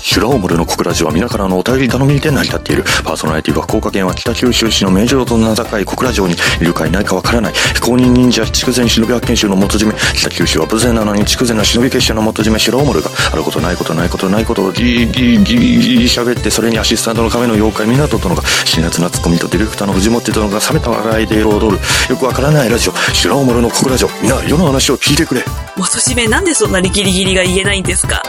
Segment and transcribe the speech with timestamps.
[0.00, 2.84] 修羅オモルの小倉寺は皆からのお便り頼みで成り立っている。
[3.04, 7.52] パーソナリティは福岡県は北九州市の名城と名高い小倉城にいるかいないかわからない。
[7.52, 9.94] 非公認忍者筑前忍び発見衆の元締め。
[10.14, 21.78] 北九州は無勢なのに筑前の忍び結社の元締め修羅オモルがあることないことないことないことをギーギーギーギー喋ってそれにアシスタントの亀の妖怪港殿が辛辣なツッコミとディレクターの藤本殿が冷めた笑いで彩る。
[22.08, 22.92] よくわからないラジオ。
[23.12, 24.08] 修羅オモルの小倉城。
[24.22, 25.44] 皆世の話を聞いてくれ。
[25.76, 28.22] 元締めなんでそんなにギリギリが言えないんですか？